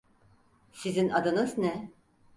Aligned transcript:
Sizin 0.71 1.09
adınız 1.09 1.57
ne? 1.57 1.91